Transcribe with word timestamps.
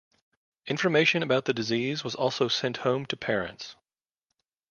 Information 0.65 1.21
about 1.21 1.45
the 1.45 1.53
disease 1.53 2.03
was 2.03 2.15
also 2.15 2.47
sent 2.47 2.77
home 2.77 3.05
to 3.05 3.15
parents. 3.15 3.75